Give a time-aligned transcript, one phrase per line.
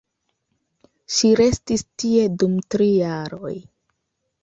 [1.17, 3.57] Ŝi restis tie dum tri jaroj.